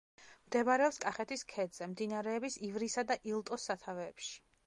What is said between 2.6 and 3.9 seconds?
ივრისა და ილტოს